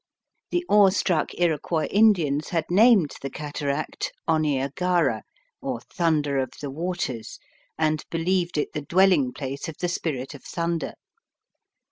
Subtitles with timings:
[0.49, 5.21] The awestruck Iroquois Indians had named the cataract "Oniagahra,"
[5.61, 7.37] or Thunder of the Waters,
[7.77, 10.95] and believed it the dwelling place of the Spirit of Thunder.